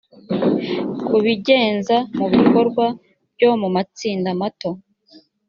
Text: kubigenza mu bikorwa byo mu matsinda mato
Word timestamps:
kubigenza 1.07 1.97
mu 2.17 2.25
bikorwa 2.33 2.85
byo 3.35 3.49
mu 3.61 3.67
matsinda 3.75 4.29
mato 4.41 4.71